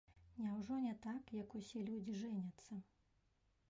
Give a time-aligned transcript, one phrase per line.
[0.45, 2.85] Няўжо не так, як усе людзі жэняцца?